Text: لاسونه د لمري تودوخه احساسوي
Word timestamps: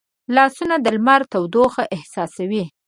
لاسونه 0.35 0.75
د 0.81 0.85
لمري 0.95 1.25
تودوخه 1.31 1.83
احساسوي 1.95 2.63